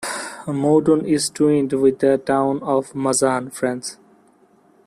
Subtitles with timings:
[0.47, 3.99] Moudon is twinned with the town of Mazan, France.